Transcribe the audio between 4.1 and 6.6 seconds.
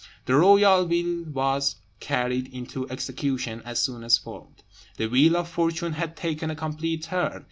formed. The wheel of fortune had taken a